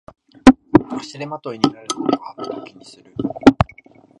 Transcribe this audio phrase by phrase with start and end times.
[0.97, 3.13] 足手まといになるのではと気にする